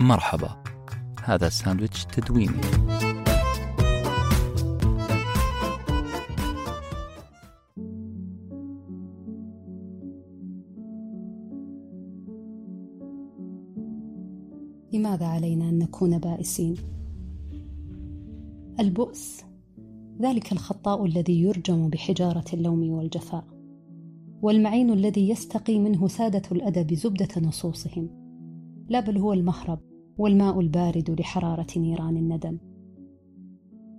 [0.00, 0.62] مرحبا.
[1.24, 2.60] هذا ساندويتش تدويني.
[14.92, 16.76] لماذا علينا أن نكون بائسين؟
[18.80, 19.44] البؤس.
[20.20, 23.44] ذلك الخطاء الذي يرجم بحجارة اللوم والجفاء.
[24.42, 28.23] والمعين الذي يستقي منه سادة الأدب زبدة نصوصهم.
[28.88, 29.78] لا بل هو المهرب
[30.18, 32.58] والماء البارد لحرارة نيران الندم.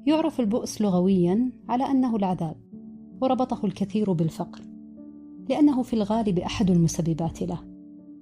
[0.05, 2.55] يعرف البؤس لغويا على أنه العذاب
[3.21, 4.62] وربطه الكثير بالفقر
[5.49, 7.59] لأنه في الغالب أحد المسببات له.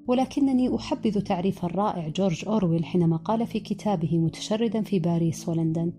[0.08, 5.94] ولكنني أحبذ تعريف الرائع جورج أورويل حينما قال في كتابه متشردا في باريس ولندن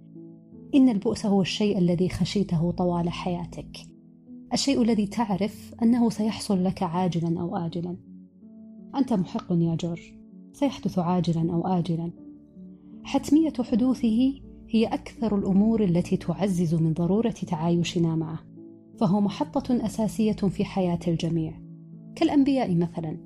[0.74, 3.78] إن البؤس هو الشيء الذي خشيته طوال حياتك.
[4.52, 7.96] الشيء الذي تعرف أنه سيحصل لك عاجلا أو آجلا.
[8.96, 10.23] أنت محق يا جورج.
[10.54, 12.10] سيحدث عاجلا أو آجلا.
[13.02, 18.38] حتمية حدوثه هي أكثر الأمور التي تعزز من ضرورة تعايشنا معه
[19.00, 21.61] فهو محطة أساسية في حياة الجميع.
[22.14, 23.19] كالأنبياء مثلا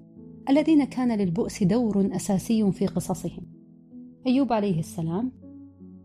[0.49, 3.43] الذين كان للبؤس دور أساسي في قصصهم.
[4.27, 5.33] أيوب عليه السلام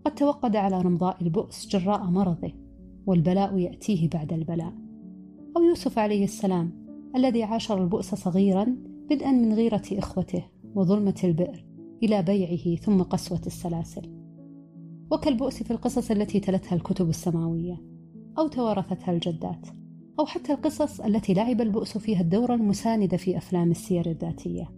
[0.06, 2.52] قد توقد على رمضاء البؤس جراء مرضه
[3.06, 4.74] والبلاء يأتيه بعد البلاء.
[5.58, 6.72] أو يوسف عليه السلام
[7.16, 8.78] الذي عاشر البؤس صغيرا
[9.10, 10.53] بدءا من غيرة إخوته.
[10.76, 11.66] وظلمة البئر
[12.04, 14.24] إلى بيعه ثم قسوة السلاسل.
[15.12, 17.82] وكالبؤس في القصص التي تلتها الكتب السماوية
[18.38, 19.68] أو توارثتها الجدات
[20.20, 24.72] أو حتى القصص التي لعب البؤس فيها الدور المساند في أفلام السير الذاتية.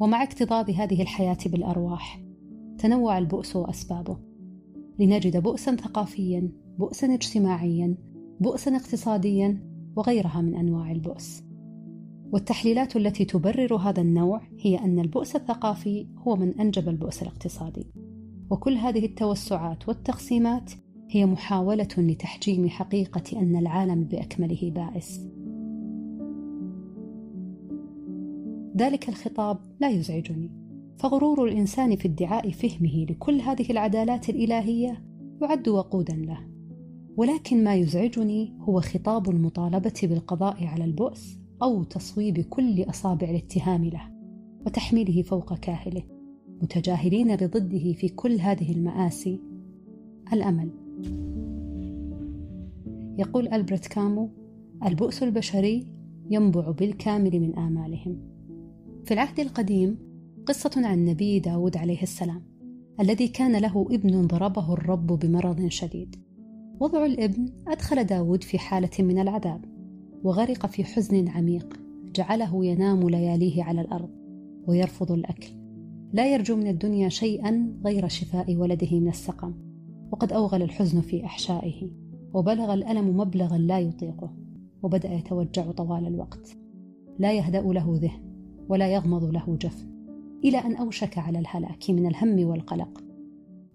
[0.00, 2.22] ومع اكتظاظ هذه الحياة بالأرواح
[2.78, 4.16] تنوع البؤس وأسبابه
[4.98, 7.94] لنجد بؤسا ثقافيا بؤسا اجتماعيا
[8.40, 11.49] بؤسا اقتصاديا وغيرها من أنواع البؤس.
[12.32, 17.86] والتحليلات التي تبرر هذا النوع هي أن البؤس الثقافي هو من أنجب البؤس الاقتصادي
[18.50, 20.72] وكل هذه التوسعات والتقسيمات
[21.10, 25.20] هي محاولة لتحجيم حقيقة أن العالم بأكمله بائس.
[28.76, 30.50] ذلك الخطاب لا يزعجني،
[30.96, 35.04] فغرور الإنسان في ادعاء فهمه لكل هذه العدالات الإلهية
[35.42, 36.38] يعد وقودا له.
[37.16, 44.02] ولكن ما يزعجني هو خطاب المطالبة بالقضاء على البؤس أو تصويب كل أصابع الاتهام له،
[44.66, 46.02] وتحميله فوق كاهله،
[46.62, 49.40] متجاهلين بضده في كل هذه المآسي.
[50.32, 50.70] الأمل.
[53.18, 54.30] يقول ألبرت كامو
[54.86, 55.86] البؤس البشري
[56.30, 58.18] ينبع بالكامل من آمالهم.
[59.04, 59.98] في العهد القديم
[60.46, 62.42] قصة عن النبي داود عليه السلام
[63.00, 66.16] الذي كان له ابن ضربه الرب بمرض شديد.
[66.80, 69.69] وضع الابن أدخل داود في حالة من العذاب.
[70.22, 71.80] وغرق في حزن عميق.
[72.14, 74.10] جعله ينام لياليه على الأرض
[74.66, 75.52] ويرفض الأكل.
[76.12, 79.54] لا يرجو من الدنيا شيئا غير شفاء ولده من السقم.
[80.12, 81.90] وقد أوغل الحزن في أحشائه
[82.34, 84.34] وبلغ الألم مبلغا لا يطيقه
[84.82, 86.56] وبدأ يتوجع طوال الوقت.
[87.18, 88.22] لا يهدأ له ذهن
[88.68, 89.86] ولا يغمض له جفن
[90.44, 93.04] إلى أن أوشك على الهلاك من الهم والقلق.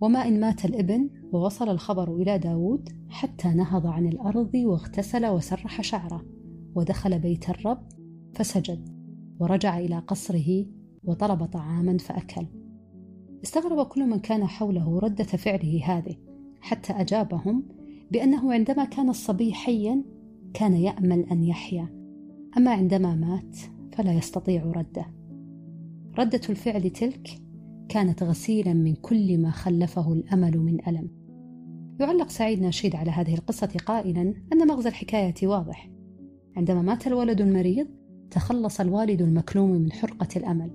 [0.01, 6.34] وما إن مات الإبن ووصل الخبر إلى داود حتى نهض عن الأرض واغتسل وسرح شعره.
[6.75, 7.87] ودخل بيت الرب
[8.33, 8.89] فسجد
[9.39, 10.65] ورجع إلى قصره
[11.03, 12.45] وطلب طعاما فأكل.
[13.43, 16.15] استغرب كل من كان حوله ردة فعله هذه
[16.61, 17.63] حتى أجابهم
[18.11, 20.03] بأنه عندما كان الصبي حيا
[20.53, 21.87] كان يأمل أن يحيا
[22.57, 23.57] أما عندما مات
[23.93, 25.05] فلا يستطيع رده.
[26.17, 27.41] ردة الفعل تلك
[27.89, 31.09] كانت غسيلا من كل ما خلفه الأمل من ألم.
[31.99, 35.94] يعلق سعيد ناشيد على هذه القصة قائلا أن مغزى الحكاية واضح
[36.55, 37.87] عندما مات الولد المريض
[38.31, 40.71] تخلص الوالد المكلوم من حرقة الأمل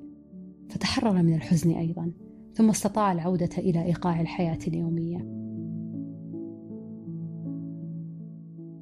[0.68, 2.12] فتحرر من الحزن أيضا
[2.54, 5.18] ثم استطاع العودة إلى إيقاع الحياة اليومية.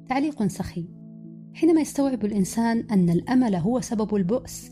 [0.09, 0.85] تعليق سخي.
[1.53, 4.71] حينما يستوعب الإنسان أن الأمل هو سبب البؤس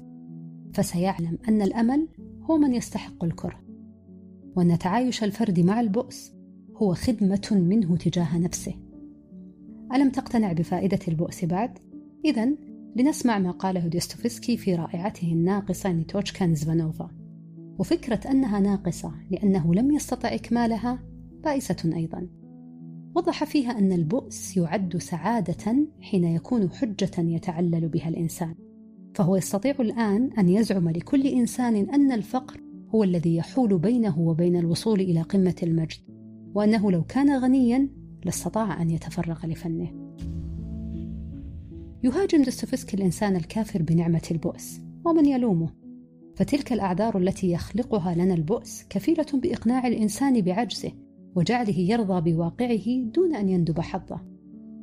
[0.73, 2.07] فسيعلم أن الأمل
[2.41, 3.59] هو من يستحق الكره.
[4.55, 6.33] وأن تعايش الفرد مع البؤس
[6.75, 8.73] هو خدمة منه تجاه نفسه.
[9.93, 11.86] ألم تقتنع بفائدة البؤس بعد؟
[12.25, 12.49] إذا
[12.95, 17.09] لنسمع ما قاله ديستوفسكي في رائعته الناقصة نيتوشكا نزفانوفا.
[17.79, 20.99] وفكرة أنها ناقصة لأنه لم يستطع إكمالها
[21.43, 22.27] بائسة أيضا.
[23.15, 28.55] وضح فيها أن البؤس يعد سعادة حين يكون حجة يتعلل بها الإنسان.
[29.15, 32.61] فهو يستطيع الآن أن يزعم لكل إنسان أن الفقر
[32.95, 35.99] هو الذي يحول بينه وبين الوصول إلى قمة المجد
[36.53, 37.89] وأنه لو كان غنيا
[38.25, 40.06] لاستطاع أن يتفرغ لفنه.
[42.07, 45.69] يهاجم دوستويفسكي الإنسان الكافر بنعمة البؤس ومن يلومه.
[46.35, 50.91] فتلك الأعذار التي يخلقها لنا البؤس كفيلة بإقناع الإنسان بعجزه
[51.35, 54.21] وجعله يرضى بواقعه دون أن يندب حظه.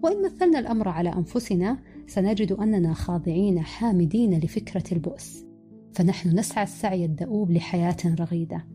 [0.03, 5.45] وإن مثلنا الأمر على أنفسنا سنجد أننا خاضعين حامدين لفكرة البؤس.
[5.93, 8.67] فنحن نسعى السعي الدؤوب لحياة رغيدة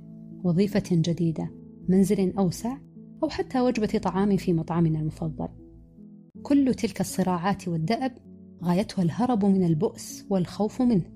[0.44, 1.52] وظيفة جديدة
[1.90, 2.78] منزل أوسع
[3.24, 5.48] أو حتى وجبة طعام في مطعمنا المفضل.
[6.44, 8.29] كل تلك الصراعات والدأب
[8.64, 11.12] غايتها الهرب من البؤس والخوف منه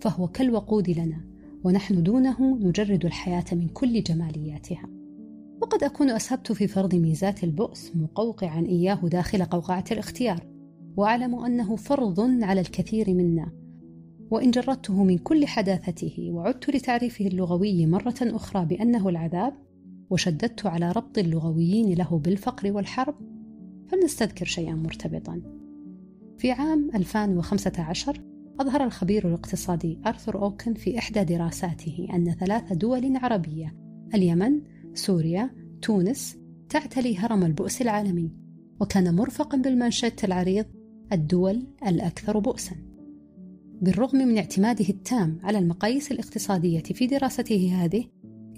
[0.00, 1.24] فهو كالوقود لنا
[1.64, 4.88] ونحن دونه نجرد الحياة من كل جمالياتها.
[5.62, 10.46] وقد أكون أسهبت في فرض ميزات البؤس مقوقعا إياه داخل قوقعة الاختيار
[10.96, 13.52] وأعلم أنه فرض على الكثير منا.
[14.30, 19.54] وإن جردته من كل حداثته وعدت لتعريفه اللغوي مرة أخرى بأنه العذاب
[20.10, 23.14] وشددت على ربط اللغويين له بالفقر والحرب
[23.88, 25.61] فلنستذكر شيئا مرتبطا.
[26.38, 28.20] في عام 2015
[28.60, 33.74] أظهر الخبير الاقتصادي أرثر أوكن في إحدى دراساته أن ثلاث دول عربية
[34.14, 34.60] اليمن،
[34.94, 35.50] سوريا،
[35.82, 36.36] تونس
[36.68, 38.30] تعتلي هرم البؤس العالمي
[38.80, 40.66] وكان مرفقا بالمانشيت العريض
[41.12, 42.76] الدول الأكثر بؤسا.
[43.82, 48.04] بالرغم من اعتماده التام على المقاييس الاقتصادية في دراسته هذه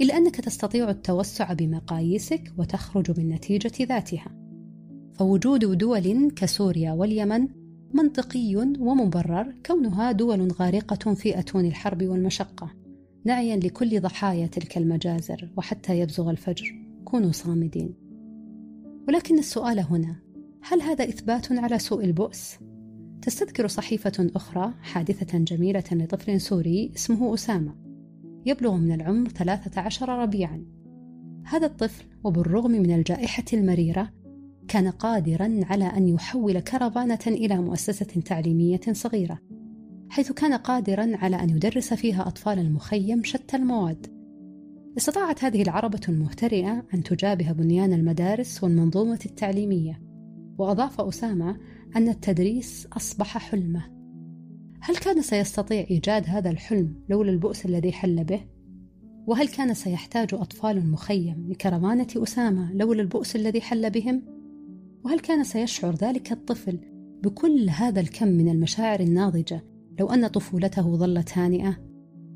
[0.00, 4.44] إلا أنك تستطيع التوسع بمقاييسك وتخرج من نتيجة ذاتها.
[5.14, 7.48] فوجود دول كسوريا واليمن
[7.94, 12.70] منطقي ومبرر كونها دول غارقة في أتون الحرب والمشقة.
[13.24, 16.74] نعيا لكل ضحايا تلك المجازر وحتى يبزغ الفجر.
[17.04, 17.94] كونوا صامدين.
[19.08, 20.16] ولكن السؤال هنا
[20.62, 22.58] هل هذا إثبات على سوء البؤس؟
[23.22, 27.74] تستذكر صحيفة أخرى حادثة جميلة لطفل سوري اسمه أسامة.
[28.46, 30.64] يبلغ من العمر 13 ربيعا.
[31.44, 34.10] هذا الطفل وبالرغم من الجائحة المريرة
[34.68, 39.38] كان قادرا على أن يحول كرفانة إلى مؤسسة تعليمية صغيرة
[40.08, 44.06] حيث كان قادرا على أن يدرس فيها أطفال المخيم شتى المواد
[44.98, 50.00] استطاعت هذه العربة المهترئة أن تجابه بنيان المدارس والمنظومة التعليمية
[50.58, 51.56] وأضاف أسامة
[51.96, 53.94] أن التدريس أصبح حلمه
[54.80, 58.40] هل كان سيستطيع إيجاد هذا الحلم لولا البؤس الذي حل به؟
[59.26, 64.22] وهل كان سيحتاج أطفال المخيم لكرمانة أسامة لولا البؤس الذي حل بهم؟
[65.04, 66.78] وهل كان سيشعر ذلك الطفل
[67.22, 69.64] بكل هذا الكم من المشاعر الناضجة
[70.00, 71.76] لو أن طفولته ظلت هانئة؟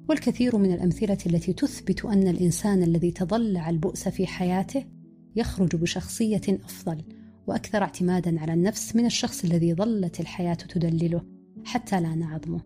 [0.09, 4.85] والكثير من الأمثلة التي تثبت أن الإنسان الذي تضلع البؤس في حياته
[5.37, 7.03] يخرج بشخصية أفضل
[7.47, 11.23] وأكثر اعتمادا على النفس من الشخص الذي ظلت الحياة تدلله
[11.65, 12.61] حتى لا نعظمه.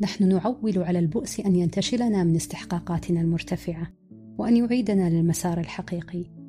[0.00, 3.92] نحن نعول على البؤس أن ينتشلنا من استحقاقاتنا المرتفعة
[4.38, 6.41] وأن يعيدنا للمسار الحقيقي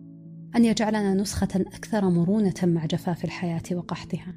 [0.56, 4.36] أن يجعلنا نسخة أكثر مرونة مع جفاف الحياة وقحطها.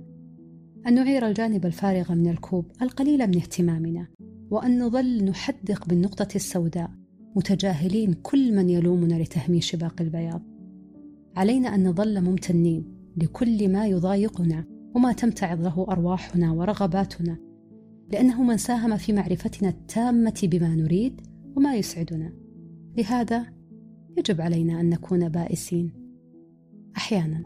[0.87, 4.07] أن نعير الجانب الفارغ من الكوب القليل من اهتمامنا.
[4.51, 6.91] وأن نظل نحدق بالنقطة السوداء
[7.37, 10.43] متجاهلين كل من يلومنا لتهميش باقي البياض.
[11.37, 14.65] علينا أن نظل ممتنين لكل ما يضايقنا
[14.95, 17.39] وما تمتعض له أرواحنا ورغباتنا.
[18.13, 21.21] لأنه من ساهم في معرفتنا التامة بما نريد
[21.57, 22.33] وما يسعدنا.
[22.97, 23.47] لهذا
[24.19, 26.06] يجب علينا أن نكون بائسين.
[26.97, 27.43] أحيانا.